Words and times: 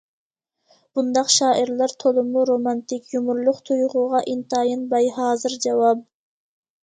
بۇنداق 0.99 1.27
شائىرلار 1.33 1.91
تولىمۇ 2.03 2.45
رومانتىك، 2.51 3.05
يۇمۇرلۇق 3.15 3.61
تۇيغۇغا 3.71 4.21
ئىنتايىن 4.31 4.87
باي، 4.95 5.11
ھازىر 5.21 5.59
جاۋاب. 5.67 6.03